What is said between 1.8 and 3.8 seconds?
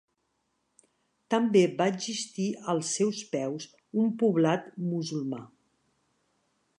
va existir als seus peus,